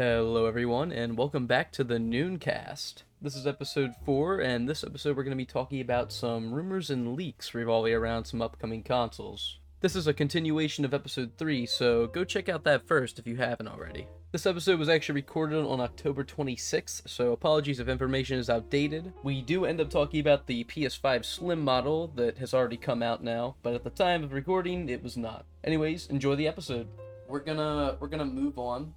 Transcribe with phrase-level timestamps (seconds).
[0.00, 3.02] Hello, everyone, and welcome back to the Nooncast.
[3.20, 6.88] This is episode 4, and this episode we're going to be talking about some rumors
[6.88, 9.58] and leaks revolving around some upcoming consoles.
[9.80, 13.38] This is a continuation of episode 3, so go check out that first if you
[13.38, 14.06] haven't already.
[14.30, 19.12] This episode was actually recorded on October 26th, so apologies if information is outdated.
[19.24, 23.24] We do end up talking about the PS5 Slim model that has already come out
[23.24, 25.44] now, but at the time of recording, it was not.
[25.64, 26.86] Anyways, enjoy the episode.
[27.26, 28.94] We're gonna we're gonna move on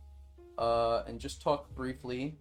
[0.62, 2.36] uh, and just talk briefly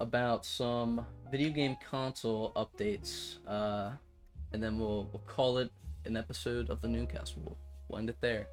[0.00, 3.90] about some video game console updates, uh,
[4.52, 5.70] and then we'll we'll call it
[6.04, 7.36] an episode of the Nooncast.
[7.36, 7.56] We'll,
[7.88, 8.46] we'll end it there.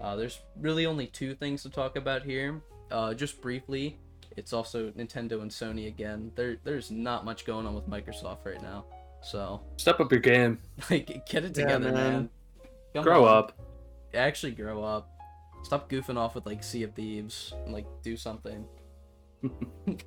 [0.00, 2.60] Uh, there's really only two things to talk about here.
[2.90, 3.98] Uh, just briefly,
[4.36, 6.32] it's also Nintendo and Sony again.
[6.34, 8.86] There there's not much going on with Microsoft right now,
[9.22, 10.58] so Step up your game.
[10.90, 12.30] like get it Yeah, together, man.
[12.94, 13.02] man.
[13.04, 13.38] Grow on.
[13.38, 13.58] up.
[14.14, 15.10] Actually, grow up.
[15.64, 18.64] Stop goofing off with like Sea of Thieves and like do something.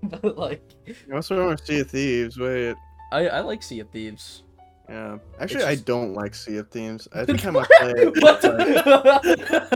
[0.03, 0.63] but like,
[1.07, 2.37] What's wrong with Sea of Thieves?
[2.39, 2.75] Wait,
[3.11, 4.43] I I like Sea of Thieves.
[4.89, 5.17] yeah.
[5.39, 7.07] Actually, just- I don't like Sea of Thieves.
[7.13, 8.21] I think I might play it.
[8.21, 8.41] what?
[8.41, 9.67] but-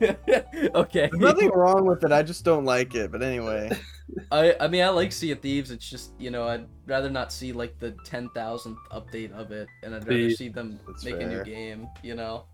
[0.74, 1.08] okay.
[1.10, 2.12] There's nothing wrong with it.
[2.12, 3.10] I just don't like it.
[3.12, 3.70] But anyway,
[4.30, 5.70] I I mean I like Sea of Thieves.
[5.70, 9.68] It's just you know I'd rather not see like the ten thousandth update of it,
[9.82, 11.88] and I'd rather The- see them That's make a new game.
[12.02, 12.44] You know.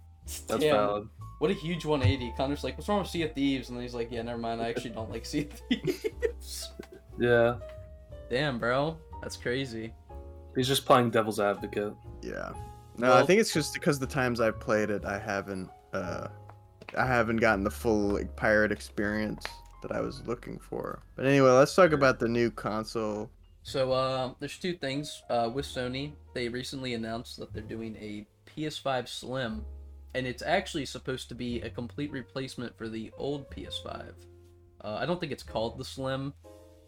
[0.49, 1.09] That's Damn, valid.
[1.39, 2.33] What a huge 180.
[2.37, 3.69] Connor's like, what's wrong with Sea of Thieves?
[3.69, 4.61] And then he's like, yeah, never mind.
[4.63, 6.71] I actually don't like Sea of Thieves.
[7.19, 7.57] Yeah.
[8.31, 8.97] Damn, bro.
[9.23, 9.93] That's crazy.
[10.57, 11.95] He's just playing devil's advocate.
[12.23, 12.53] yeah.
[12.99, 16.29] No, Well- I think it's just because the times I've played it, I haven't, uh,
[16.97, 19.45] I haven't gotten the full like pirate experience
[19.83, 21.03] that I was looking for.
[21.15, 23.31] But anyway, let's talk about the new console.
[23.63, 25.23] So, uh, there's two things.
[25.29, 29.65] Uh, with Sony, they recently announced that they're doing a PS5 Slim,
[30.17, 34.13] and it's actually supposed to be a complete replacement for the old PS5.
[34.83, 36.33] Uh, I don't think it's called the Slim.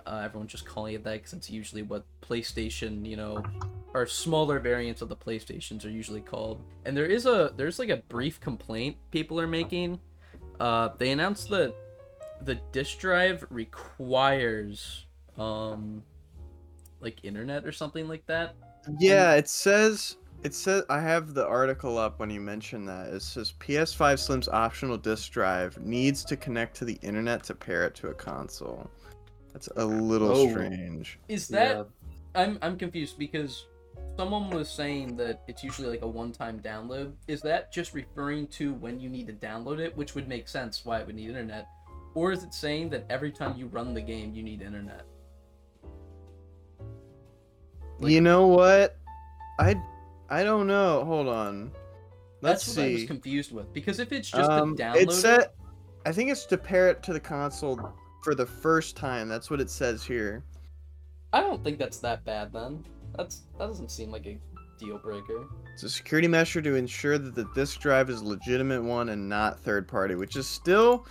[0.07, 3.43] Uh, everyone's just calling it that because it's usually what PlayStation, you know,
[3.93, 6.63] or smaller variants of the PlayStations are usually called.
[6.87, 10.01] And there is a there's like a brief complaint people are making.
[10.59, 11.75] Uh, they announced that
[12.41, 15.05] the disk drive requires
[15.37, 16.03] um
[17.01, 18.55] like internet or something like that.
[18.99, 23.09] Yeah, it says it says I have the article up when you mentioned that.
[23.09, 27.85] It says PS5 Slim's optional disk drive needs to connect to the internet to pair
[27.85, 28.89] it to a console.
[29.53, 30.51] That's a little Oh.
[30.51, 31.19] strange.
[31.29, 31.83] Is that Yeah.
[32.35, 33.67] I'm I'm confused because
[34.17, 37.15] someone was saying that it's usually like a one-time download.
[37.27, 40.85] Is that just referring to when you need to download it, which would make sense
[40.85, 41.67] why it would need internet?
[42.15, 45.05] Or is it saying that every time you run the game you need internet?
[48.01, 48.97] Like- you know what?
[49.59, 49.81] I
[50.31, 51.05] I don't know.
[51.05, 51.73] Hold on.
[52.41, 53.73] Let's That's what I was confused with.
[53.73, 55.51] Because if it's just Um, to download it said
[56.07, 57.79] I think it's to pair it to the console
[58.23, 59.29] for the first time.
[59.29, 60.45] That's what it says here.
[61.33, 62.85] I don't think that's that bad then.
[63.17, 64.39] That's that doesn't seem like a
[64.79, 65.47] deal breaker.
[65.75, 69.29] It's a security measure to ensure that the disk drive is a legitimate one and
[69.29, 71.07] not third party, which is still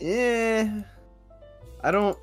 [0.00, 0.68] eh
[1.82, 2.18] I don't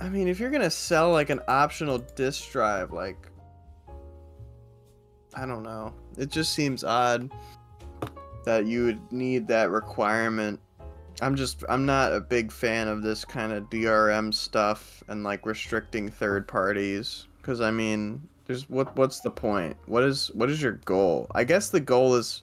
[0.00, 3.28] I mean if you're gonna sell like an optional disk drive, like
[5.34, 5.92] I don't know.
[6.16, 7.30] It just seems odd
[8.44, 10.60] that you would need that requirement.
[11.20, 15.46] I'm just I'm not a big fan of this kind of DRM stuff and like
[15.46, 19.76] restricting third parties cuz I mean there's what what's the point?
[19.86, 21.28] What is what is your goal?
[21.34, 22.42] I guess the goal is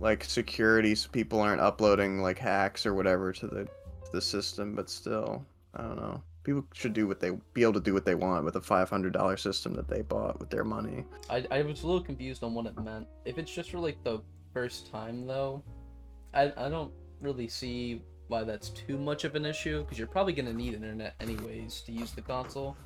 [0.00, 3.68] like security so people aren't uploading like hacks or whatever to the
[4.12, 6.22] the system, but still, I don't know.
[6.44, 9.38] People should do what they be able to do what they want with a $500
[9.38, 11.04] system that they bought with their money.
[11.30, 13.06] I, I was a little confused on what it meant.
[13.24, 14.20] If it's just for like the
[14.52, 15.62] first time though,
[16.34, 20.32] I, I don't really see why that's too much of an issue because you're probably
[20.32, 22.76] gonna need internet anyways to use the console.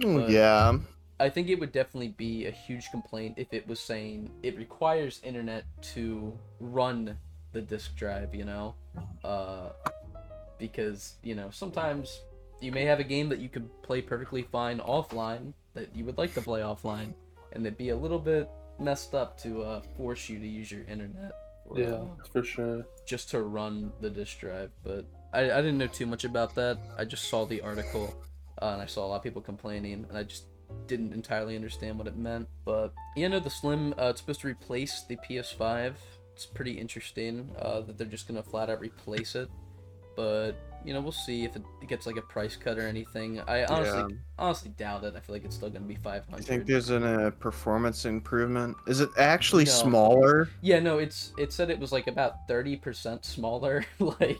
[0.00, 0.78] But- yeah.
[1.20, 5.20] I think it would definitely be a huge complaint if it was saying it requires
[5.24, 5.64] internet
[5.94, 7.18] to run
[7.52, 8.74] the disk drive, you know?
[9.24, 9.70] Uh,
[10.58, 12.20] because, you know, sometimes
[12.60, 16.18] you may have a game that you could play perfectly fine offline that you would
[16.18, 17.14] like to play offline,
[17.52, 20.84] and it'd be a little bit messed up to uh, force you to use your
[20.84, 21.32] internet.
[21.66, 22.86] or, Yeah, uh, for sure.
[23.06, 26.78] just to run the disk drive, but I, I didn't know too much about that.
[26.96, 28.14] I just saw the article
[28.60, 30.46] uh, and I saw a lot of people complaining, and I just
[30.86, 32.48] didn't entirely understand what it meant.
[32.64, 35.94] But you know, the Slim, uh, it's supposed to replace the PS5.
[36.34, 39.48] It's pretty interesting uh, that they're just gonna flat out replace it.
[40.16, 40.52] But
[40.84, 43.40] you know, we'll see if it gets like a price cut or anything.
[43.40, 44.16] I honestly, Yeah.
[44.38, 45.14] honestly doubt it.
[45.16, 48.76] I feel like it's still gonna be five I think there's a uh, performance improvement.
[48.86, 49.70] Is it actually No.
[49.70, 50.48] smaller?
[50.60, 53.84] Yeah, no, it's it said it was like about thirty percent smaller.
[53.98, 54.38] like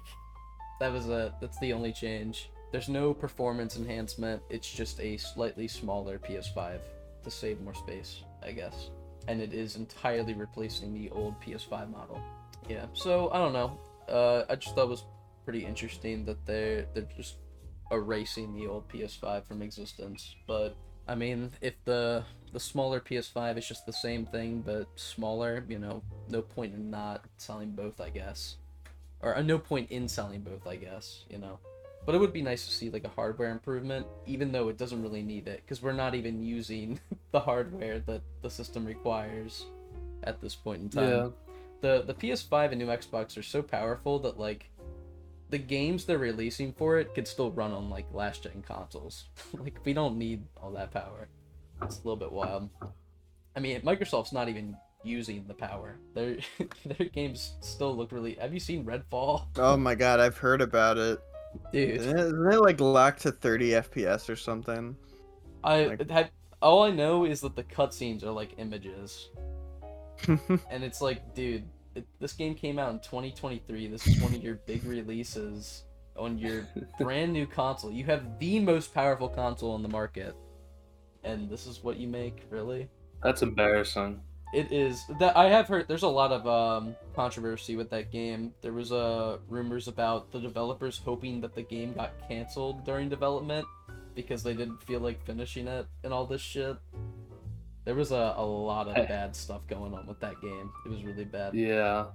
[0.80, 2.50] That was a that's the only change.
[2.70, 4.42] There's no performance enhancement.
[4.50, 6.80] It's just a slightly smaller PS5
[7.24, 8.90] to save more space, I guess.
[9.26, 12.20] And it is entirely replacing the old PS5 model.
[12.68, 12.86] Yeah.
[12.92, 13.78] So I don't know.
[14.08, 15.04] Uh, I just thought it was
[15.48, 17.36] pretty interesting that they're they're just
[17.90, 20.36] erasing the old PS5 from existence.
[20.46, 20.76] But
[21.08, 22.22] I mean, if the
[22.52, 26.90] the smaller PS5 is just the same thing but smaller, you know, no point in
[26.90, 28.56] not selling both, I guess.
[29.22, 31.58] Or uh, no point in selling both, I guess, you know.
[32.04, 35.00] But it would be nice to see like a hardware improvement, even though it doesn't
[35.02, 37.00] really need it, because we're not even using
[37.32, 39.64] the hardware that the system requires
[40.24, 41.08] at this point in time.
[41.08, 41.28] Yeah.
[41.80, 44.68] The the PS5 and new Xbox are so powerful that like
[45.50, 49.24] the games they're releasing for it could still run on like last gen consoles.
[49.58, 51.28] like we don't need all that power.
[51.82, 52.68] It's a little bit wild.
[53.56, 55.96] I mean, Microsoft's not even using the power.
[56.14, 56.36] Their
[56.84, 58.34] their games still look really.
[58.34, 61.18] Have you seen Redfall, Oh my god, I've heard about it.
[61.72, 61.90] dude?
[62.00, 64.96] Isn't it, isn't it like locked to 30 FPS or something?
[65.64, 66.30] I Like- have.
[66.60, 69.28] All I know is that the cutscenes are like images,
[70.26, 71.62] and it's like, dude,
[71.98, 73.88] it, this game came out in 2023.
[73.88, 75.84] This is one of your big releases
[76.16, 76.66] on your
[76.98, 77.90] brand new console.
[77.90, 80.34] You have the most powerful console on the market,
[81.24, 82.88] and this is what you make, really?
[83.22, 84.20] That's embarrassing.
[84.54, 85.88] It is that I have heard.
[85.88, 88.54] There's a lot of um, controversy with that game.
[88.62, 93.66] There was uh, rumors about the developers hoping that the game got canceled during development
[94.14, 96.76] because they didn't feel like finishing it and all this shit.
[97.88, 100.70] There was a, a lot of bad stuff going on with that game.
[100.84, 101.54] It was really bad.
[101.54, 102.08] Yeah.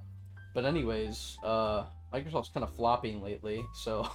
[0.53, 4.07] But anyways, uh, Microsoft's kind of flopping lately, so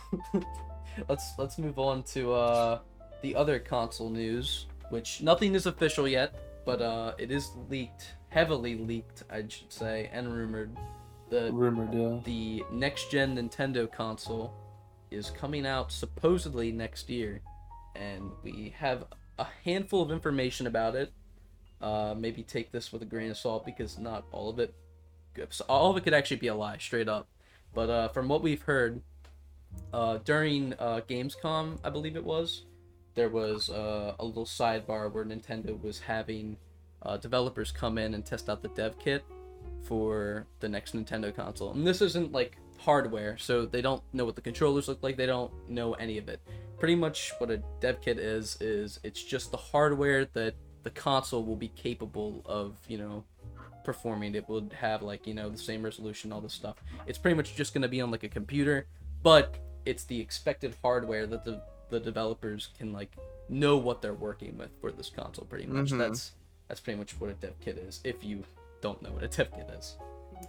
[1.08, 2.78] let's let's move on to uh,
[3.22, 6.32] the other console news, which nothing is official yet,
[6.64, 10.70] but uh, it is leaked, heavily leaked, I should say, and rumored.
[11.28, 12.20] The Rumored, yeah.
[12.22, 14.54] the next gen Nintendo console
[15.10, 17.40] is coming out supposedly next year,
[17.96, 19.06] and we have
[19.40, 21.12] a handful of information about it.
[21.80, 24.74] Uh, maybe take this with a grain of salt because not all of it,
[25.68, 27.28] all of it could actually be a lie, straight up.
[27.74, 29.02] But uh, from what we've heard,
[29.92, 32.64] uh, during uh, Gamescom, I believe it was,
[33.14, 36.56] there was uh, a little sidebar where Nintendo was having
[37.02, 39.24] uh, developers come in and test out the dev kit
[39.82, 41.72] for the next Nintendo console.
[41.72, 45.16] And this isn't like hardware, so they don't know what the controllers look like.
[45.16, 46.40] They don't know any of it.
[46.78, 51.44] Pretty much what a dev kit is is it's just the hardware that the console
[51.44, 53.24] will be capable of, you know,
[53.84, 54.34] performing.
[54.34, 56.76] It would have like, you know, the same resolution, all this stuff.
[57.06, 58.86] It's pretty much just going to be on like a computer,
[59.22, 63.16] but it's the expected hardware that the the developers can like
[63.48, 65.90] know what they're working with for this console pretty much.
[65.90, 65.98] Mhm.
[65.98, 66.32] That's
[66.68, 68.44] that's pretty much what a dev kit is if you
[68.82, 69.96] don't know what a dev kit is.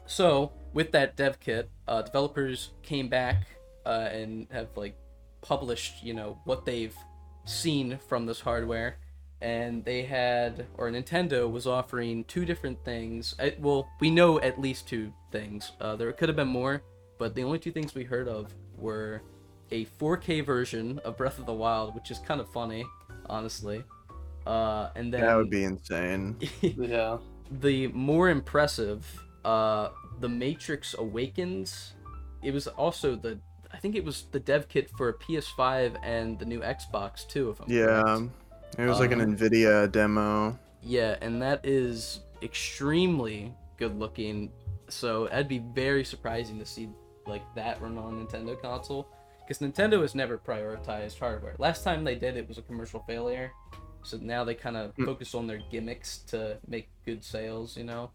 [0.06, 3.48] So, with that dev kit, uh, developers came back
[3.86, 4.96] uh, and have like
[5.42, 6.96] published, you know, what they've
[7.46, 8.98] seen from this hardware,
[9.41, 13.36] and they had, or Nintendo was offering two different things.
[13.39, 15.71] I, well, we know at least two things.
[15.80, 16.83] Uh, there could have been more,
[17.18, 19.21] but the only two things we heard of were
[19.71, 22.86] a 4K version of Breath of the Wild, which is kind of funny,
[23.27, 23.83] honestly.
[24.47, 26.38] Uh, and then that would be insane.
[26.62, 27.18] Yeah.
[27.62, 29.06] the more impressive
[29.45, 29.89] uh
[30.19, 31.94] the matrix awakens
[32.44, 33.39] it was also the
[33.71, 37.59] i think it was the dev kit for ps5 and the new xbox too if
[37.61, 38.04] i'm Yeah.
[38.04, 38.31] correct.
[38.78, 40.57] It was like an Um, Nvidia demo.
[40.81, 44.52] yeah and that is extremely good looking
[44.88, 46.90] so that'd be very surprising to see
[47.28, 49.07] like that run on a nintendo console
[49.42, 53.52] because nintendo has never prioritized hardware last time they did it was a commercial failure
[54.04, 55.06] so now they kind of Hmm.
[55.06, 58.11] focus on their gimmicks to make good sales you know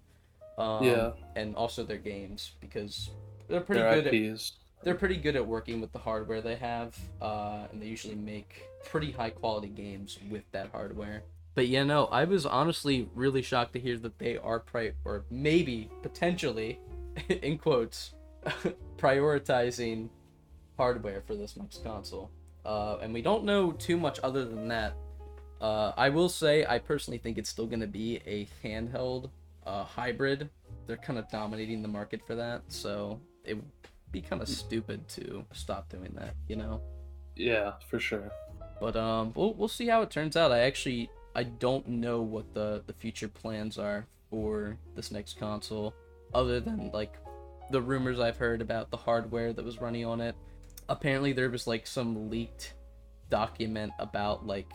[0.57, 1.11] um, Yeah.
[1.37, 3.11] and also their games because
[3.49, 4.53] they're pretty Their good at IPs.
[4.85, 8.69] They're pretty good at working with the hardware they have, uh, and they usually make
[8.85, 11.23] pretty high quality games with that hardware.
[11.55, 15.25] But yeah, no, I was honestly really shocked to hear that they are pri- or
[15.31, 16.79] maybe potentially,
[17.29, 18.13] in quotes,
[18.99, 20.11] prioritizing
[20.77, 22.31] hardware for this next console.
[22.65, 24.95] Uh, and we don't know too much other than that.
[25.61, 29.31] Uh, I will say, I personally think it's still going to be a handheld
[29.67, 30.51] uh, hybrid.
[30.87, 33.57] They're kind of dominating the market for that, so it
[34.15, 36.81] be kind of stupid to stop doing that, you know.
[37.35, 38.31] Yeah, for sure.
[38.81, 40.53] But um, we'll we'll see how it turns out.
[40.53, 45.95] I actually I don't know what the the future plans are for this next console,
[46.33, 47.15] other than like
[47.71, 50.37] the rumors I've heard about the hardware that was running on it.
[50.89, 52.75] Apparently, there was like some leaked
[53.31, 54.71] document about like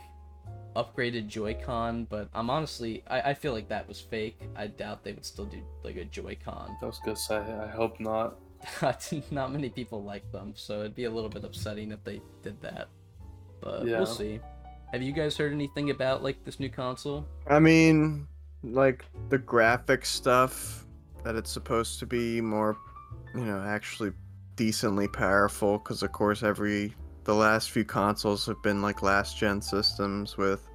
[0.75, 4.41] upgraded Joy-Con, but I'm honestly I, I feel like that was fake.
[4.57, 6.75] I doubt they would still do like a Joy-Con.
[6.81, 8.37] I was gonna say, I hope not.
[9.31, 12.59] not many people like them, so it'd be a little bit upsetting if they did
[12.61, 12.87] that.
[13.61, 13.97] But Yeah.
[13.97, 14.39] we'll see.
[14.91, 17.25] Have you guys heard anything about like this new console?
[17.47, 18.27] I mean,
[18.63, 20.85] like the graphic stuff
[21.23, 22.77] that it's supposed to be more,
[23.35, 24.11] you know, actually
[24.55, 29.61] decently powerful because of course every the last few consoles have been like last gen
[29.61, 30.67] systems with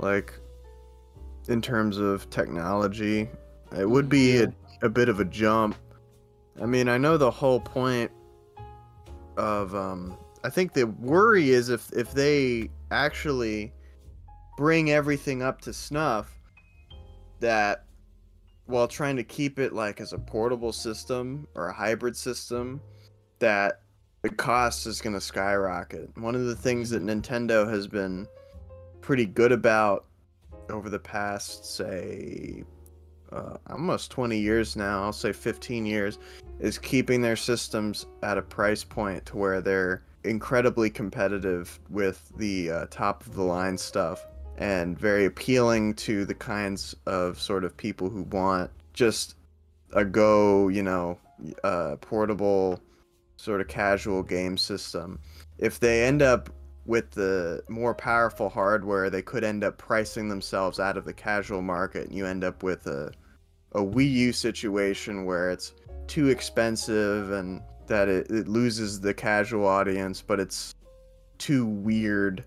[0.00, 0.32] like
[1.46, 3.28] in terms of technology
[3.78, 5.76] it would be a, a bit of a jump
[6.60, 8.10] i mean i know the whole point
[9.36, 13.72] of um i think the worry is if if they actually
[14.56, 16.38] bring everything up to snuff
[17.40, 17.84] that
[18.66, 22.80] while trying to keep it like as a portable system or a hybrid system
[23.38, 23.80] that
[24.22, 26.10] the cost is going to skyrocket.
[26.18, 28.28] One of the things that nintendo has been
[29.00, 30.04] pretty good about
[30.68, 32.62] over the past say
[33.32, 36.18] uh, almost 20 years now i'll say 15 years
[36.58, 42.70] is keeping their systems at a price point to where they're incredibly competitive with the
[42.70, 44.26] uh, top of the line stuff
[44.58, 49.36] and very appealing to the kinds of sort of people who want just
[49.94, 51.18] a go, you know,
[51.64, 52.80] uh, portable
[53.36, 55.18] sort of casual game system.
[55.58, 56.50] If they end up
[56.90, 61.62] with the more powerful hardware, they could end up pricing themselves out of the casual
[61.62, 63.12] market, and you end up with a
[63.72, 65.72] a Wii U situation where it's
[66.08, 70.74] too expensive and that it, it loses the casual audience, but it's
[71.38, 72.44] too weird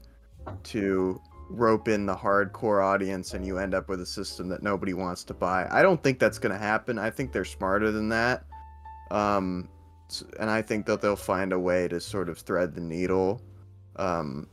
[0.63, 4.93] to rope in the hardcore audience and you end up with a system that nobody
[4.93, 5.65] wants to buy.
[5.71, 6.99] I don't think that's going to happen.
[6.99, 8.43] I think they're smarter than that.
[9.09, 9.69] Um,
[10.41, 13.41] and I think that they'll find a way to sort of thread the needle.
[13.95, 14.47] Um,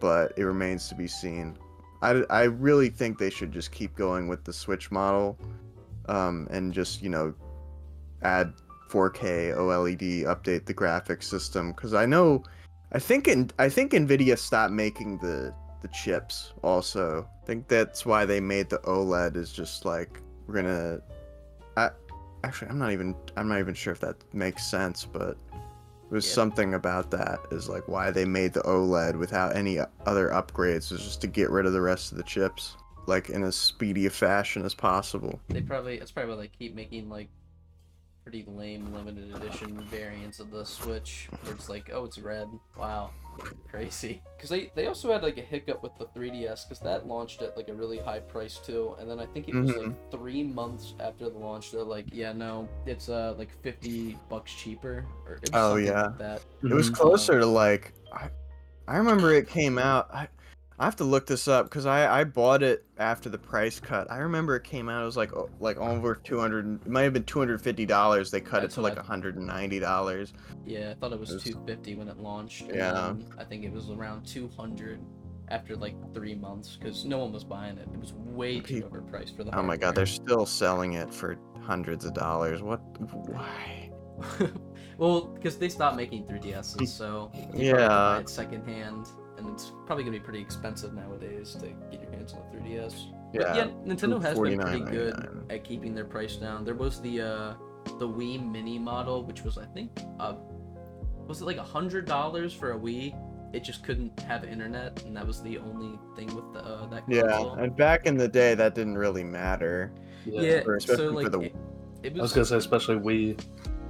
[0.00, 1.56] but it remains to be seen.
[2.02, 5.38] I, I really think they should just keep going with the Switch model
[6.08, 7.34] um, and just, you know,
[8.22, 8.52] add
[8.90, 11.72] 4K OLED, update the graphics system.
[11.72, 12.42] Because I know,
[12.92, 17.28] I think, in, I think NVIDIA stopped making the the chips also.
[17.42, 21.00] I think that's why they made the OLED is just like we're gonna
[21.76, 21.90] I
[22.42, 25.36] actually I'm not even I'm not even sure if that makes sense, but
[26.10, 26.32] was Yeah.
[26.34, 31.00] something about that is like why they made the OLED without any other upgrades is
[31.02, 34.10] just to get rid of the rest of the chips like in as speedy a
[34.10, 35.38] fashion as possible.
[35.48, 37.28] They probably it's probably why they keep making like
[38.24, 42.48] pretty lame limited edition variants of the Switch where it's like, oh, it's red.
[42.76, 43.10] Wow,
[43.70, 44.22] crazy.
[44.36, 47.54] Because they they also had like a hiccup with the 3DS because that launched at
[47.54, 49.88] like a really high price too, and then I think it was Mhm.
[49.88, 54.52] like three months after the launch they're like, yeah, no, it's uh like 50 bucks
[54.54, 56.06] cheaper or Oh, yeah.
[56.06, 56.42] like that.
[56.62, 56.94] It was Mhm.
[56.94, 58.30] closer to like I,
[58.88, 60.08] I remember it came out.
[60.14, 60.28] I,
[60.78, 64.10] I have to look this up because I, I bought it after the price cut.
[64.10, 65.02] I remember it came out.
[65.02, 66.80] It was like oh, like over two hundred.
[66.84, 68.30] It might have been two hundred fifty dollars.
[68.30, 70.32] They cut That's it to like hundred and ninety dollars.
[70.66, 72.64] Yeah, I thought it was was- 250 when it launched.
[72.72, 73.14] Yeah.
[73.38, 74.98] I think it was around 200
[75.48, 77.86] after like three months because no one was buying it.
[77.92, 79.56] It was way too Peop- overpriced for the.
[79.56, 82.62] Oh my god, they're still selling it for hundreds of dollars.
[82.62, 82.78] What?
[83.28, 83.90] Why?
[84.98, 88.18] well, because they stopped making 3DSs, so you probably have to buy Yeah.
[88.20, 89.06] it secondhand,
[89.44, 92.94] and it's probably gonna be pretty expensive nowadays to get your hands on a 3DS.
[93.32, 93.56] Yeah, But Yeah.
[93.56, 96.64] yeah, Nintendo has been pretty good at keeping their price down.
[96.64, 97.54] There was the uh,
[97.98, 100.34] the Wii Mini model, which was I think uh,
[101.26, 103.14] was it like a hundred dollars for a Wii?
[103.52, 107.04] It just couldn't have internet, and that was the only thing with the uh, that
[107.08, 109.92] Yeah, and back in the day, that didn't really matter.
[110.26, 110.40] Yeah.
[110.40, 111.54] Yeah, Or especially so for the- it,
[112.02, 113.36] it I was was gonna say, especially we.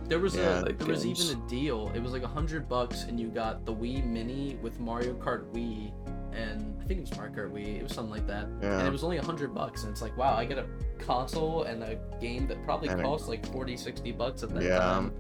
[0.09, 1.91] There was Yeah, a like there was even a deal.
[1.95, 5.51] It was like a hundred bucks, and you got the Wii Mini with Mario Kart
[5.53, 5.93] Wii,
[6.35, 7.79] and I think it was Mario Kart Wii.
[7.79, 8.79] It was something like that, Yeah.
[8.81, 9.83] and it was only a hundred bucks.
[9.85, 10.67] And it's like, wow, I get a
[10.99, 14.63] console and a game that probably And a- cost like 40, 60 bucks at that
[14.63, 14.79] Yeah.
[14.79, 15.13] time.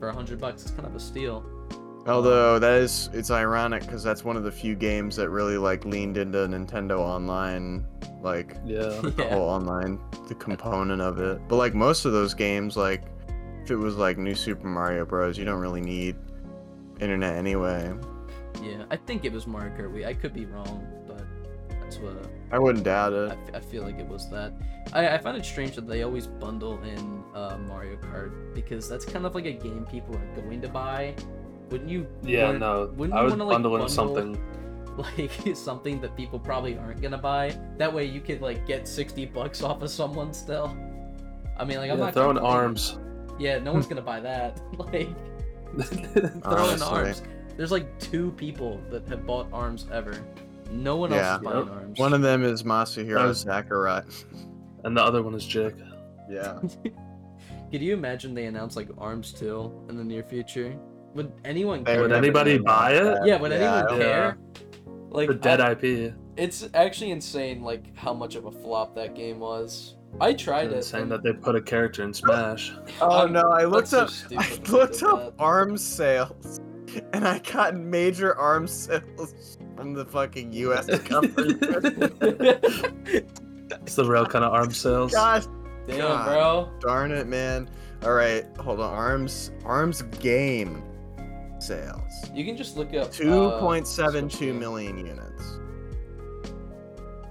[0.00, 1.44] For a hundred bucks, it's kind of a steal.
[2.06, 5.58] Although um, that is, it's ironic because that's one of the few games that really
[5.58, 7.86] like leaned into Nintendo Online,
[8.22, 8.80] like Yeah.
[9.02, 9.34] the Yeah.
[9.34, 11.40] whole online the component of it.
[11.46, 13.02] But like most of those games, like
[13.62, 16.16] if it was like New Super Mario Bros, you don't really need
[17.00, 17.92] internet anyway.
[18.62, 20.06] Yeah, I think it was Mario Kart Wii.
[20.06, 21.22] I could be wrong, but
[21.80, 22.14] that's what
[22.50, 23.38] I wouldn't doubt I, it.
[23.48, 24.52] f- I feel like it was that.
[24.92, 29.04] I, I find it strange that they always bundle in uh, Mario Kart because that's
[29.04, 31.14] kind of like a game people are going to buy.
[31.70, 32.06] Wouldn't you?
[32.22, 32.92] Yeah, wanna- no.
[32.96, 34.42] wouldn't I you wanna, like, bundling bundle, something.
[34.96, 37.56] like something that people probably aren't gonna buy.
[37.78, 40.76] That way you could like get sixty bucks off of someone still.
[41.56, 42.60] I mean, like I'm yeah, not throwing complaining.
[42.60, 42.98] arms.
[43.40, 43.94] Yeah, no one's hmm.
[43.94, 44.60] gonna buy that.
[44.78, 45.08] like
[45.82, 46.86] throwing Honestly.
[46.86, 47.22] arms.
[47.56, 50.22] There's like two people that have bought arms ever.
[50.70, 51.74] No one else is buying Yep.
[51.74, 51.98] arms.
[51.98, 54.02] One of them is Masahiro Sakurai.
[54.84, 55.74] and the other one is Jake.
[56.30, 56.60] Yeah.
[57.70, 60.76] Could you imagine they announce like Arms 2 in the near future?
[61.14, 62.02] Would anyone They care?
[62.02, 63.02] Would anybody gonna buy it?
[63.04, 63.26] that.
[63.26, 64.38] Yeah, would I anyone don't- care?
[65.10, 66.14] Like The dead I- IP.
[66.36, 69.96] it's actually insane like how much of a flop that game was.
[70.18, 70.84] I tried it.
[70.84, 72.72] Saying that they put a character in Smash.
[73.00, 75.42] Oh no, I looked that's up so I stupid that they looked up that.
[75.42, 76.60] arms sales
[77.12, 81.62] and I got major arms sales from the fucking US government.
[83.82, 85.12] It's the real kind of arm sales.
[85.12, 85.46] God
[85.86, 86.26] Damn, God.
[86.26, 86.70] bro.
[86.80, 87.68] darn it, man.
[88.02, 88.92] All right, hold on.
[88.92, 90.82] Arms arms game
[91.60, 92.02] sales.
[92.34, 93.12] You can just look up.
[93.12, 95.58] Two uh, point seven two Switch units.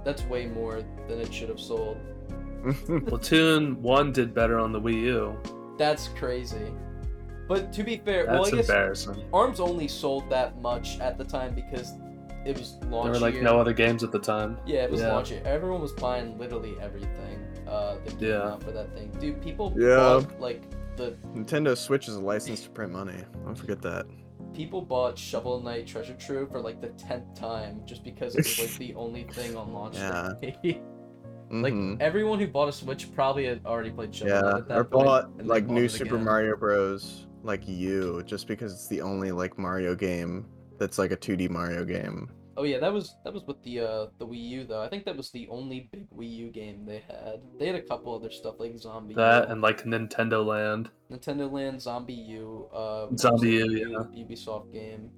[0.03, 1.98] That's way more than it should have sold.
[2.63, 5.38] Splatoon 1 did better on the Wii U.
[5.78, 6.72] That's crazy.
[7.48, 9.25] But to be fair, well, That's I guess embarrassing.
[9.34, 11.94] Arms only sold that much at the time because
[12.46, 13.44] it was launch There were like year.
[13.44, 14.58] no other games at the time.
[14.66, 15.13] Yeah, it was Yeah.
[15.13, 15.42] launch year.
[15.46, 17.39] Everyone was buying literally everything.
[17.68, 18.50] Uh, that came Yeah.
[18.51, 19.12] out for that thing.
[19.20, 19.96] Dude, people Yeah.
[20.22, 20.63] bought like
[20.96, 23.24] the Nintendo Switch is a license to print money.
[23.46, 24.06] Don't forget that.
[24.51, 28.60] people bought Shovel Knight Treasure Trove for like the tenth time just because it was
[28.60, 30.34] like the only thing on launch Yeah.
[30.42, 30.82] day.
[31.51, 32.00] like Mhm.
[32.00, 35.06] everyone who bought a Switch probably had already played Shovel yeah, at that or point,
[35.06, 36.25] bought like bought new Super again.
[36.25, 37.27] Mario Bros.
[37.44, 40.46] like you, just because it's the only like Mario game
[40.77, 42.29] that's like a 2D Mario game.
[42.58, 44.82] Oh yeah, that was that was with the uh the Wii U though.
[44.82, 47.41] I think that was the only big Wii U game they had.
[47.58, 50.89] They had a couple other stuff like Zombie That U, and like Nintendo Land.
[51.10, 55.10] Nintendo Land, ZombiU, uh which Zombie was a U, U- Ubisoft game.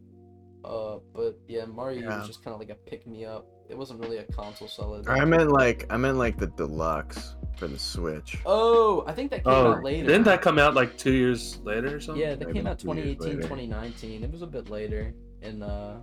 [0.64, 2.20] Uh, but yeah, Mario U Yeah.
[2.20, 3.48] was just kind of like a pick me up.
[3.72, 5.02] It wasn't really a console seller.
[5.08, 8.38] I meant like I meant like the deluxe for the Switch.
[8.46, 10.08] Oh, I think that came Oh, out later.
[10.08, 12.22] didn't that come out like two years later or something?
[12.22, 14.24] Yeah, that Maybe came out 2018, 2019.
[14.26, 16.00] It was a bit later in uh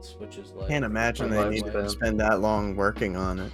[0.00, 0.68] Switch's life.
[0.68, 3.52] Can't imagine they needed to spend that long working on it.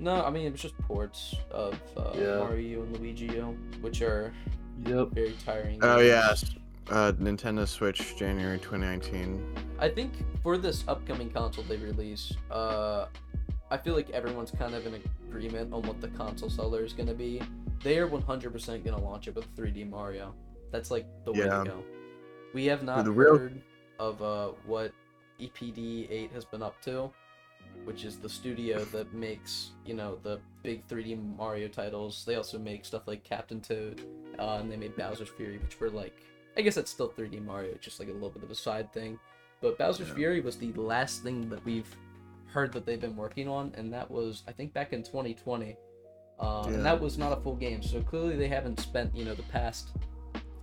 [0.00, 2.38] No, I mean it was just ports of uh, Yeah.
[2.38, 3.28] Mario and Luigi
[3.80, 4.32] which are
[4.84, 5.08] Yep.
[5.12, 5.78] very tiring.
[5.82, 6.08] Oh games.
[6.08, 6.34] yeah,
[6.90, 9.42] uh, Nintendo Switch January 2019.
[9.78, 13.06] I think for this upcoming console they release, uh,
[13.70, 17.14] I feel like everyone's kind of in agreement on what the console seller is gonna
[17.14, 17.42] be.
[17.82, 20.34] They are 100% gonna launch it with 3D Mario.
[20.72, 21.58] That's like the way Yeah.
[21.64, 21.84] to go.
[22.54, 23.62] We have not the real- heard
[23.98, 24.92] of uh, what
[25.40, 27.10] EPD 8 has been up to,
[27.84, 32.24] which is the studio that makes you know the big 3D Mario titles.
[32.26, 34.00] They also make stuff like Captain Toad,
[34.38, 36.16] uh, and they made Bowser's Fury, which were like
[36.58, 39.18] I guess that's still 3D Mario, just like a little bit of a side thing.
[39.62, 40.14] But Bowser's Yeah.
[40.14, 41.88] Fury was the last thing that we've
[42.46, 45.76] heard that they've been working on, and that was I think back in 2020,
[46.40, 46.74] uh, Yeah.
[46.74, 47.82] and that was not a full game.
[47.82, 49.90] So clearly they haven't spent you know the past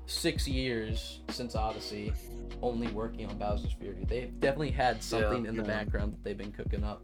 [0.06, 2.14] six years since Odyssey
[2.62, 4.06] only working on Bowser's Fury.
[4.08, 7.02] They've definitely had something in the background that they've been cooking up.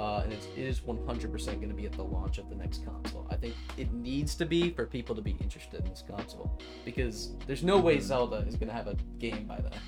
[0.00, 2.86] Uh, and it's, it is 100% going to be at the launch of the next
[2.86, 3.26] console.
[3.30, 7.34] I think it needs to be for people to be interested in this console because
[7.46, 8.00] there's no way.
[8.00, 9.78] Zelda is going to have a game by then.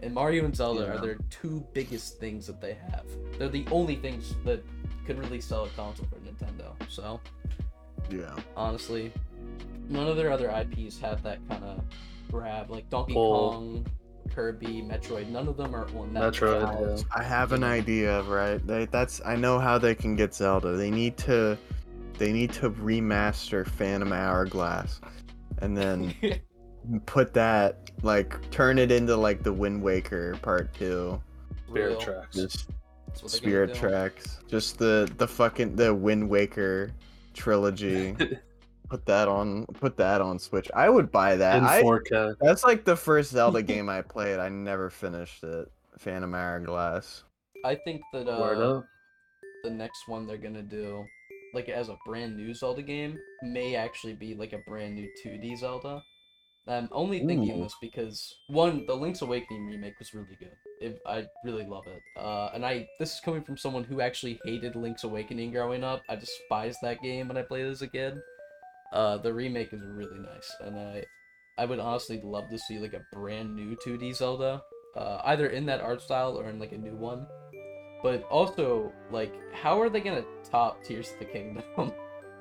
[0.00, 0.86] And Mario and Zelda Yeah.
[0.88, 3.06] are their two biggest things that they have.
[3.38, 4.62] They're the only things that
[5.06, 6.74] could really sell a console for Nintendo.
[6.90, 7.18] So
[8.10, 8.36] Yeah.
[8.58, 9.12] honestly.
[9.88, 11.82] None of their other IPs have that kind of
[12.30, 13.50] grab, like Donkey Pull.
[13.52, 13.86] Kong,
[14.34, 15.28] Kirby, Metroid.
[15.28, 16.32] None of them are on that.
[16.32, 17.04] Metroid, yeah.
[17.14, 18.64] I have an idea, right?
[18.66, 20.76] They that's I know how they can get Zelda.
[20.76, 21.56] They need to
[22.18, 25.00] they need to remaster Phantom Hourglass
[25.58, 26.14] and then
[27.06, 31.20] put that like turn it into like the Wind Waker part 2.
[31.68, 32.00] Spirit Real.
[32.00, 32.36] Tracks.
[32.36, 32.70] Just
[33.06, 33.92] That's what they're gonna Spirit.
[33.92, 34.40] Tracks.
[34.48, 36.90] Just the the fucking the Wind Waker
[37.34, 38.16] trilogy.
[38.88, 40.70] put that on put that on Switch.
[40.74, 41.58] I would buy that.
[41.58, 42.36] In I, 4K.
[42.40, 44.38] that's like the first Zelda game I played.
[44.38, 45.70] I never finished it.
[45.98, 47.24] Phantom Hourglass.
[47.64, 48.86] I think that Word uh, up.
[49.62, 51.04] the next one they're gonna do,
[51.54, 55.58] like as a brand new Zelda game, may actually be like a brand new 2D
[55.58, 56.02] Zelda.
[56.66, 57.62] I'm only thinking Ooh.
[57.62, 60.56] this because one, the Link's Awakening remake was really good.
[60.80, 62.00] It, I really love it.
[62.16, 66.02] Uh, and I this is coming from someone who actually hated Link's Awakening growing up.
[66.08, 68.18] I despised that game when I played it as a kid.
[68.94, 71.04] Uh, the remake is really nice, and I
[71.58, 74.62] I would honestly love to see like a brand new 2D Zelda,
[74.96, 77.26] uh, either in that art style or in like a new one.
[78.04, 81.64] But also, like, how are they gonna top Tears of the Kingdom?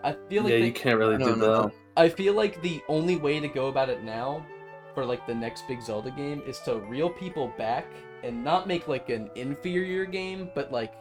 [0.03, 1.71] I feel like yeah, they, you can't really do that.
[1.97, 4.45] I feel like the only way to go about it now
[4.93, 7.87] for like the next big Zelda game is to reel people back
[8.23, 10.93] and not make like an inferior game, but like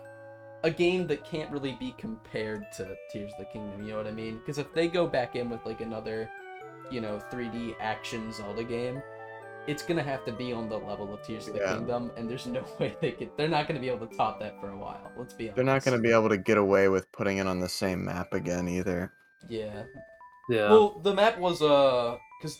[0.64, 4.06] a game that can't really be compared to Tears of the Kingdom, you know what
[4.06, 4.38] I mean?
[4.38, 6.30] Because if they go back in with like another,
[6.90, 9.02] you know, 3D action Zelda game,
[9.66, 11.74] it's gonna have to be on the level of Tears of the Yeah.
[11.74, 13.30] Kingdom, and there's no way they could.
[13.36, 15.10] They're not gonna be able to top that for a while.
[15.16, 15.56] Let's be honest.
[15.56, 18.04] They're not going to be able to get away with putting it on the same
[18.04, 19.12] map again either.
[19.48, 19.84] Yeah.
[20.48, 20.70] Yeah.
[20.70, 22.58] Well, the map was uh, because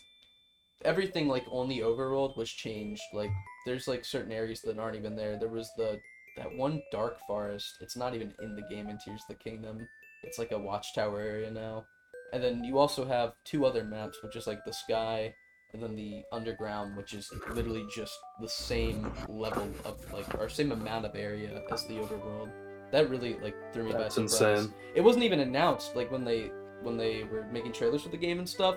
[0.84, 3.02] everything like on the overworld was changed.
[3.12, 3.30] Like,
[3.66, 5.36] there's like certain areas that aren't even there.
[5.36, 6.00] There was the
[6.36, 7.78] that one dark forest.
[7.80, 9.86] It's not even in the game in Tears of the Kingdom.
[10.22, 11.84] It's like a watchtower area now.
[12.32, 15.34] And then you also have two other maps, which is like the sky
[15.72, 20.72] and then the underground, which is literally just the same level of like or same
[20.72, 22.50] amount of area as the overworld.
[22.90, 24.60] That really like threw me That's by surprise.
[24.60, 24.74] insane.
[24.94, 26.50] It wasn't even announced like when they
[26.82, 28.76] when they were making trailers for the game and stuff.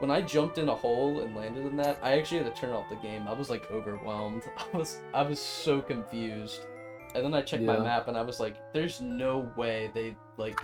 [0.00, 2.72] When I jumped in a hole and landed in that, I actually had to turn
[2.72, 3.28] off the game.
[3.28, 4.42] I was like overwhelmed.
[4.74, 6.66] I was I was so confused.
[7.14, 10.60] And then I checked my map and I was like, there's no way they like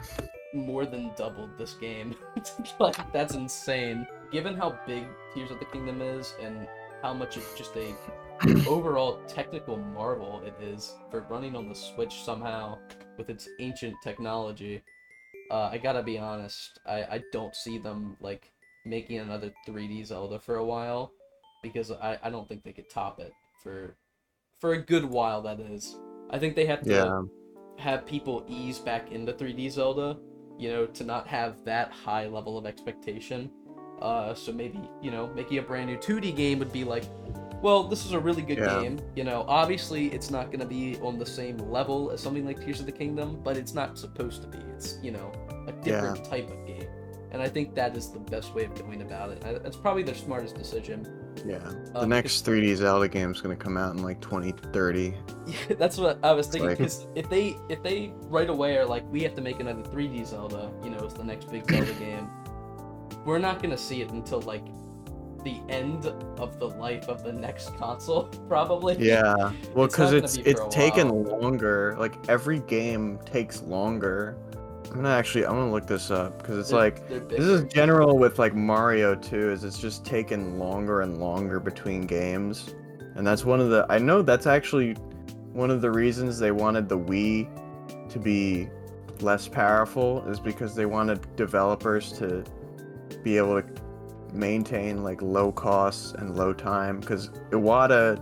[0.53, 2.15] more than doubled this game.
[2.81, 4.07] like that's insane.
[4.33, 6.67] Given how big Tears of the Kingdom is and
[7.03, 7.95] how much it's just a
[8.69, 12.79] overall technical marvel it is for running on the Switch somehow
[13.17, 14.83] with its ancient technology.
[15.51, 18.51] Uh, I gotta be honest, I, I don't see them like
[18.85, 21.13] making another 3D Zelda for a while
[21.63, 23.33] because I, I don't think they could top it
[23.63, 23.95] for
[24.59, 25.43] for a good while.
[25.43, 25.97] That is,
[26.31, 27.23] I think they have to Yeah.
[27.85, 30.17] have people ease back into 3D Zelda,
[30.59, 33.51] you know, to not have that high level of expectation.
[34.01, 37.05] Uh, so maybe, you know, making a brand new 2D game would be like,
[37.63, 38.81] well, this is a really good Yeah.
[38.81, 38.99] game.
[39.15, 42.61] You know, obviously it's not going to be on the same level as something like
[42.65, 44.59] Tears of the Kingdom, but it's not supposed to be.
[44.75, 45.31] It's, you know,
[45.67, 46.87] a different type of game.
[47.33, 49.45] And I think that is the best way of going about it.
[49.45, 51.07] I- That's probably their smartest decision.
[51.47, 51.59] Yeah.
[51.93, 55.15] The um, next 3D Zelda game is gonna come out in like 2030.
[55.47, 56.69] Yeah, that's what I was thinking.
[56.69, 59.83] like- Because if they if they right away are like, we have to make another
[59.83, 62.29] 3D Zelda, you know, it's the next big Zelda game.
[63.25, 64.65] We're not gonna see it until like
[65.43, 66.07] the end
[66.39, 68.97] of the life of the next console, probably.
[68.99, 69.53] Yeah.
[69.75, 71.97] Well, because it's be it's taken longer.
[71.99, 74.37] Like every game takes longer.
[74.91, 77.61] I'm gonna actually I'm gonna look this up because it's They're- like they're this is
[77.63, 77.73] bigger.
[77.75, 79.51] general with like Mario too.
[79.51, 82.75] Is it's just taken longer and longer between games,
[83.15, 84.95] and that's one of the I know that's actually
[85.53, 87.49] one of the reasons they wanted the Wii
[88.11, 88.69] to be
[89.21, 92.43] less powerful is because they wanted developers to
[93.23, 93.69] be able to
[94.33, 98.21] maintain like low costs and low time because Iwata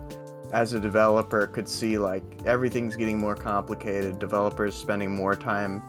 [0.52, 5.82] as a developer could see like everything's getting more complicated developers spending more time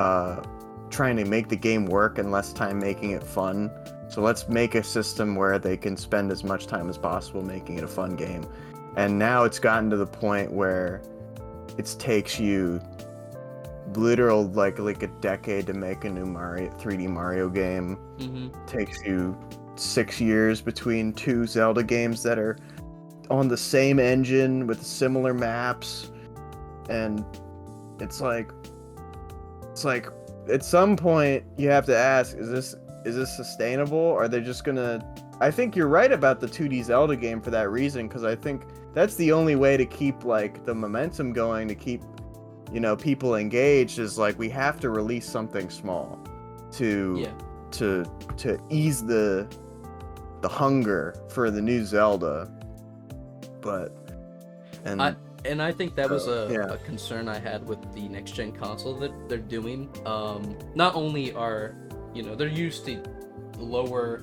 [0.00, 0.42] uh,
[0.90, 3.70] trying to make the game work and less time making it fun.
[4.08, 7.78] So let's make a system where they can spend as much time as possible making
[7.78, 8.44] it a fun game.
[8.96, 11.02] And now it's gotten to the point where
[11.78, 12.80] it takes you
[13.94, 17.98] literal like like a decade to make a new Mario 3D Mario game.
[18.18, 18.50] Mhm.
[18.66, 19.36] takes you
[19.76, 22.56] six years between two Zelda games that are
[23.30, 26.10] on the same engine with similar maps,
[26.88, 27.24] and
[28.00, 28.50] it's like,
[29.80, 30.08] it's like
[30.52, 32.74] at some point you have to ask, is this
[33.06, 34.12] is this sustainable?
[34.12, 35.02] Are they just gonna?
[35.40, 38.64] I think you're right about the 2D Zelda game for that reason, because I think
[38.92, 42.02] that's the only way to keep like the momentum going to keep
[42.70, 46.18] you know people engaged is like we have to release something small
[46.72, 47.32] to Yeah.
[47.72, 48.04] to
[48.36, 49.48] to ease the
[50.42, 52.50] the hunger for the new Zelda.
[53.62, 53.96] But
[54.84, 56.72] and I- And I think that was a, yeah.
[56.74, 59.88] a concern I had with the next gen console that they're doing.
[60.06, 61.74] Um, not only are
[62.14, 63.02] you know they're used to
[63.58, 64.22] lower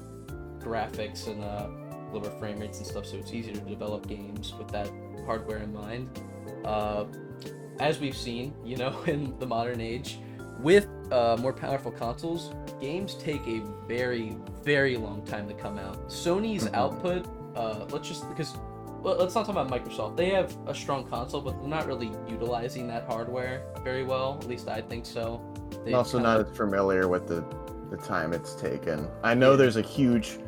[0.59, 1.67] graphics and uh,
[2.13, 4.89] lower frame rates and stuff, so it's easier to develop games with that
[5.25, 6.09] hardware in mind.
[6.65, 7.05] Uh,
[7.79, 10.17] as we've seen, you know, in the modern age,
[10.59, 16.09] with uh, more powerful consoles, games take a very, very long time to come out.
[16.09, 16.73] Sony's Mhm.
[16.73, 18.55] output, uh, let's just because
[19.17, 20.17] let's not talk about Microsoft.
[20.17, 24.37] They have a strong console, but they're not really utilizing that hardware very well.
[24.41, 25.41] At least I think so.
[25.85, 27.43] They also kinda- not as familiar with the
[27.89, 29.07] the time it's taken.
[29.23, 29.57] I know Yeah.
[29.57, 30.39] there's a huge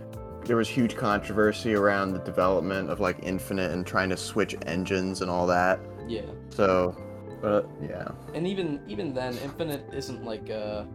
[0.46, 5.22] there was huge controversy around the development of like Infinite and trying to switch engines
[5.22, 5.80] and all that.
[6.08, 6.96] Yeah, So,
[7.42, 8.08] but yeah.
[8.34, 10.88] and even even then, Infinite isn't like a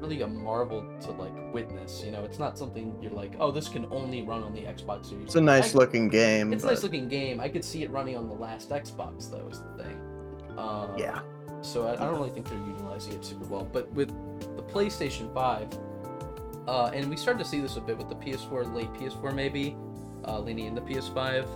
[0.00, 2.02] really a marvel to like witness.
[2.04, 5.06] You know, it's not something you're like, oh, this can only run on the Xbox
[5.06, 5.26] Series.
[5.26, 6.52] It's a nice I- looking game.
[6.52, 7.40] It's a nice looking game.
[7.40, 9.48] I could see it running on the last Xbox though.
[9.48, 10.00] Is the thing.
[10.56, 11.20] Uh, Yeah.
[11.62, 13.68] So I, I don't really think they're utilizing it super well.
[13.72, 14.08] But with
[14.56, 15.68] the PlayStation 5,
[16.68, 19.76] uh, and we started to see this a bit with the PS4, late PS4 maybe,
[20.26, 21.46] uh, leaning into PS5.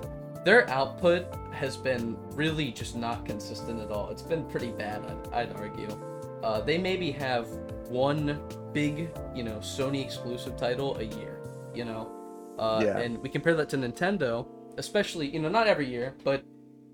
[0.45, 4.09] Their output has been really just not consistent at all.
[4.11, 5.89] It's been pretty bad, I'd, I'd argue.
[6.43, 7.47] Uh, they maybe have
[7.91, 8.41] one
[8.73, 11.41] big, you know, Sony exclusive title a year,
[11.75, 12.11] you know?
[12.59, 12.99] Uh, Yeah.
[12.99, 14.47] And we compare that to Nintendo,
[14.79, 16.45] especially, you know, not every year, but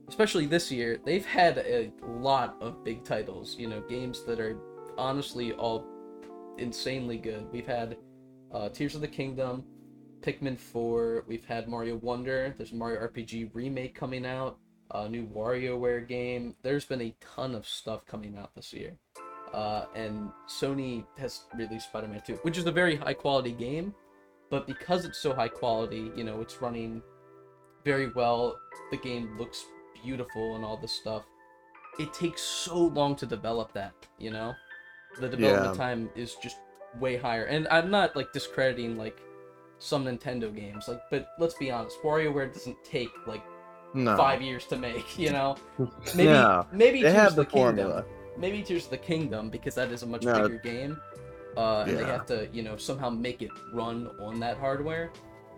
[0.08, 4.56] especially this year, they've had a lot of big titles, you know, games that are
[4.96, 5.84] honestly all
[6.58, 7.46] insanely good.
[7.52, 7.96] We've had
[8.52, 9.64] uh, Tears of the Kingdom,
[10.20, 14.58] Pikmin 4, we've had Mario Wonder, there's a Mario RPG remake coming out,
[14.92, 16.54] a new WarioWare game.
[16.62, 18.96] There's been a ton of stuff coming out this year.
[19.52, 23.94] Uh, and Sony has released Spider-Man 2, which is a very high quality game,
[24.50, 27.02] but because it's so high quality, you know, it's running
[27.84, 28.58] very well.
[28.90, 29.64] The game looks
[30.04, 31.24] beautiful and all this stuff.
[31.98, 34.54] It takes so long to develop that, you know?
[35.20, 35.78] The development Yeah.
[35.86, 36.56] time is just
[37.00, 37.44] way higher.
[37.44, 39.18] And I'm not like discrediting like
[39.78, 43.42] some Nintendo games, like but let's be honest, WarioWare doesn't take like
[43.94, 44.16] No.
[44.16, 45.56] five years to make, you know?
[46.14, 46.64] Maybe Yeah.
[46.72, 48.04] maybe They have of the the Kingdom formula.
[48.38, 50.42] Maybe Tears of the Kingdom because that is a much No.
[50.42, 51.00] bigger game.
[51.56, 52.12] Uh, and they Yeah.
[52.12, 55.10] have to, you know, somehow make it run on that hardware.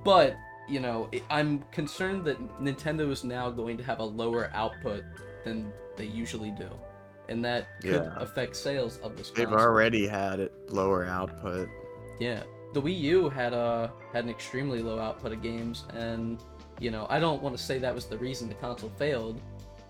[0.05, 0.37] But
[0.69, 5.03] you know, it, I'm concerned that Nintendo is now going to have a lower output
[5.43, 6.69] than they usually do,
[7.31, 8.13] and that could Yeah.
[8.17, 9.31] affect sales of this.
[9.31, 9.67] They've console.
[9.67, 11.71] already had it lower output.
[12.21, 12.43] Yeah,
[12.75, 16.39] the Wii U had a had an extremely low output of games, and
[16.81, 19.41] you know, I don't want to say that was the reason the console failed.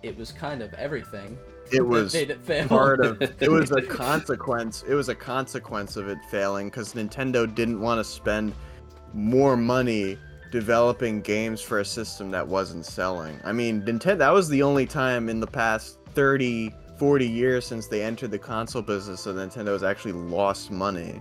[0.03, 1.39] It was kind of everything.
[1.73, 6.19] It was it part of it was a consequence it was a consequence of it
[6.31, 8.55] failing because nintendo didn't want to spend
[9.13, 10.19] more money
[10.51, 14.87] developing games for a system that wasn't selling i mean nintendo that was the only
[14.87, 19.69] time in the past 30 40 years since they entered the console business that nintendo
[19.73, 21.21] has actually lost money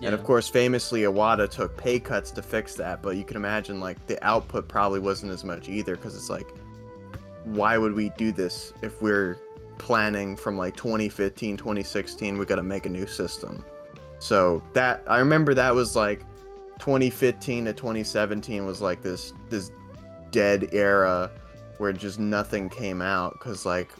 [0.00, 0.08] Yeah.
[0.08, 3.80] and of course famously iwata took pay cuts to fix that but you can imagine
[3.80, 6.48] like the output probably wasn't as much either because it's like
[7.46, 9.38] why would we do this if we're
[9.78, 13.64] planning from like 2015 2016 we got to make a new system?
[14.18, 16.20] So that i remember that was like
[16.78, 19.70] 2015 to 2017 was like this this
[20.30, 21.30] dead era
[21.78, 23.90] where just nothing came out because like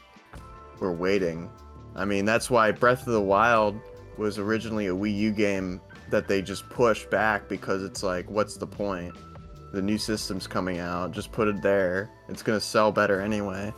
[0.80, 1.50] we're waiting.
[1.94, 3.78] I mean that's why breath of the wild
[4.18, 5.80] was originally a wii u game
[6.10, 9.14] that they just pushed back because it's like what's the point
[9.72, 13.72] the new system's coming out just put it there it's gonna sell better anyway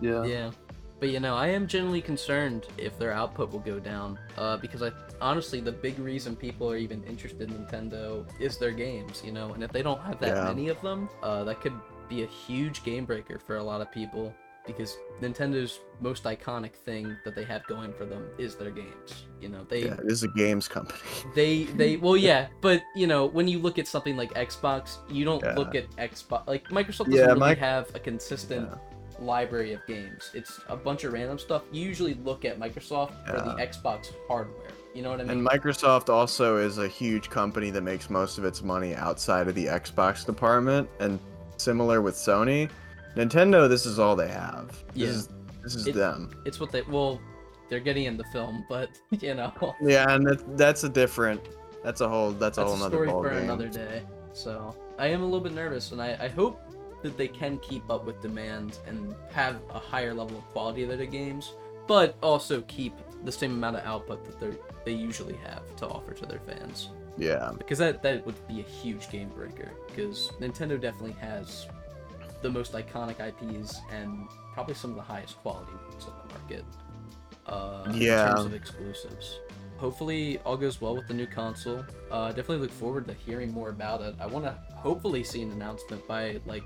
[0.00, 0.24] Yeah.
[0.24, 0.50] Yeah.
[0.98, 4.18] But you know, I am genuinely concerned if their output will go down.
[4.36, 8.70] Uh, because I honestly, the big reason people are even interested in Nintendo is their
[8.70, 9.52] games, you know.
[9.54, 10.44] And if they don't have that Yeah.
[10.44, 11.72] many of them, uh, that could
[12.08, 14.34] be a huge game breaker for a lot of people.
[14.66, 19.24] Because Nintendo's most iconic thing that they have going for them is their games.
[19.40, 20.98] You know, they yeah it is a games company
[21.34, 25.24] they they well yeah, but you know when you look at something like Xbox, you
[25.24, 25.54] don't Yeah.
[25.54, 29.24] look at Xbox like Microsoft doesn't Yeah, really Mic- have a consistent Yeah.
[29.24, 30.30] library of games.
[30.34, 31.62] It's a bunch of random stuff.
[31.72, 34.70] You usually look at Microsoft for the Xbox hardware.
[34.94, 35.38] You know what I mean?
[35.38, 39.54] And Microsoft also is a huge company that makes most of its money outside of
[39.54, 40.88] the Xbox department.
[40.98, 41.18] And
[41.58, 42.68] similar with Sony,
[43.16, 44.68] Nintendo, this is all they have.
[44.94, 45.06] This Yeah.
[45.08, 45.28] is
[45.62, 46.30] this is It- them.
[46.44, 47.20] it's what they well,
[47.68, 51.40] they're getting in the film, but you know, Yeah, and that, that's a different.
[51.84, 52.32] That's a whole.
[52.32, 53.44] That's, a that's whole a story for game.
[53.44, 54.02] another day.
[54.32, 56.60] So I am a little bit nervous, and I, I hope
[57.02, 60.90] that they can keep up with demand and have a higher level of quality of
[60.90, 61.54] their games,
[61.86, 62.92] but also keep
[63.24, 66.90] the same amount of output that they they usually have to offer to their fans.
[67.18, 71.66] Yeah, because that that would be a huge game breaker because Nintendo definitely has
[72.42, 76.64] the most iconic IPs and probably some of the highest quality ones on the market.
[77.46, 78.30] Uh, Yeah.
[78.30, 79.40] In terms of exclusives.
[79.78, 81.84] Hopefully, all goes well with the new console.
[82.10, 84.14] Uh, definitely look forward to hearing more about it.
[84.20, 86.64] I want to hopefully see an announcement by like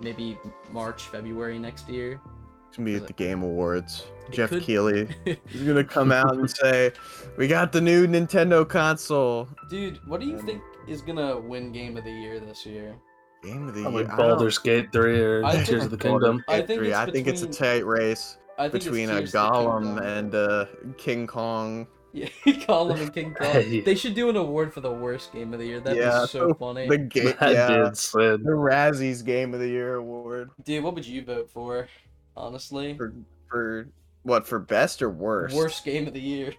[0.00, 0.36] maybe
[0.72, 2.20] March, February next year.
[2.68, 4.06] it's gonna be at the Game Awards.
[4.30, 6.90] Jeff could- Keighley is gonna come out and say,
[7.36, 11.96] "We got the new Nintendo console." Dude, what do you think is gonna win Game
[11.96, 12.96] of the Year this year?
[13.44, 14.12] Game of the Probably year.
[14.12, 16.44] I Baldur's Gate 3 or I think- Tears of the Kingdom.
[16.48, 19.34] I think it's I think it's a tight race I think it's between a Tears
[19.34, 21.86] of the Gollum and uh, King Kong.
[22.12, 23.48] Yeah, Gollum and King Kong.
[23.50, 23.80] Hey.
[23.80, 25.80] They should do an award for the worst game of the year.
[25.80, 26.88] That'd Yeah, be so funny.
[26.88, 28.44] The game, yeah, did slid.
[28.44, 31.88] the Razzies Game of the Year award Dude, what would you vote for?
[32.36, 33.12] Honestly, for
[33.48, 33.88] for
[34.22, 35.56] what for best or worst?
[35.56, 36.54] worst game of the year.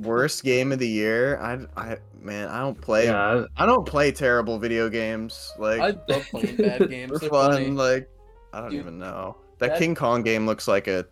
[0.00, 1.38] Worst game of the year.
[1.38, 3.06] I I man, I don't play.
[3.06, 5.52] Yeah, I don't play terrible video games.
[5.58, 7.12] Like I love playing bad games.
[7.12, 7.52] for They're fun.
[7.52, 7.70] funny.
[7.70, 8.08] Like
[8.52, 9.36] I don't Dude, even know.
[9.58, 11.06] That, that- King Kong game looks like a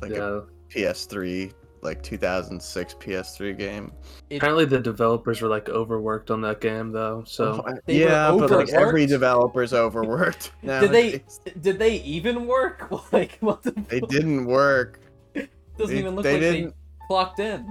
[0.00, 0.40] like yeah.
[0.40, 3.90] a PS3 like 2006 PS3 game.
[4.28, 7.24] It- Apparently the developers were like overworked on that game though.
[7.26, 10.52] So Oh, They were yeah, but like every developer's overworked.
[10.62, 11.22] Did they-
[11.60, 12.88] Did they even work?
[13.12, 13.70] Like, what the?
[13.88, 14.10] They fuck?
[14.10, 15.00] didn't work.
[15.34, 15.48] Doesn't
[15.94, 17.66] they- even look they like didn't- they clocked in.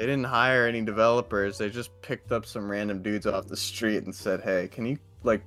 [0.00, 1.58] They didn't hire any developers.
[1.58, 4.98] They just picked up some random dudes off the street and said, "Hey, can you
[5.24, 5.42] like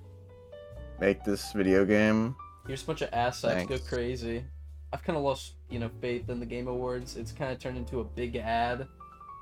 [1.00, 2.36] make this video game?"
[2.68, 4.46] Here's a bunch of ass sacks go crazy.
[4.94, 7.18] I've kind of lost, you know, faith in the Game Awards.
[7.18, 8.88] It's kind of turned into a big ad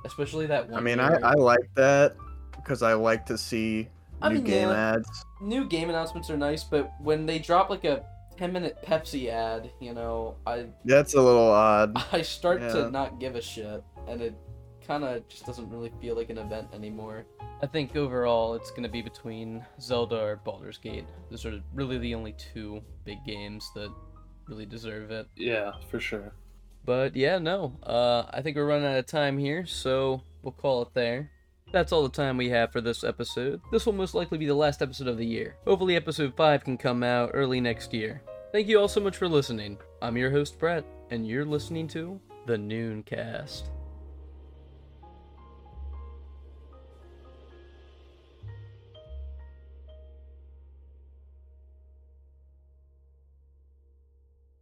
[0.05, 0.79] especially that one.
[0.79, 1.15] I mean, I.
[1.21, 2.15] I like that
[2.55, 3.89] because I like to see
[4.21, 4.93] I new mean, game yeah.
[4.95, 5.25] ads.
[5.41, 8.05] new game announcements are nice, but when they drop like a
[8.37, 12.01] 10 minute Pepsi ad, you know, I That's a little odd.
[12.11, 12.71] I start Yeah.
[12.73, 14.35] to not give a shit, and it
[14.91, 17.23] kind of just doesn't really feel like an event anymore.
[17.63, 21.05] I think overall it's going to be between Zelda or Baldur's Gate.
[21.29, 23.89] Those are really the only two big games that
[24.47, 25.27] really deserve it.
[25.37, 26.33] Yeah, for sure.
[26.83, 27.77] But yeah, no.
[27.83, 31.31] Uh, I think we're running out of time here, so we'll call it there.
[31.71, 33.61] That's all the time we have for this episode.
[33.71, 35.55] This will most likely be the last episode of the year.
[35.65, 38.23] Hopefully, episode 5 can come out early next year.
[38.51, 39.77] Thank you all so much for listening.
[40.01, 43.69] I'm your host, Brett, and you're listening to The Nooncast.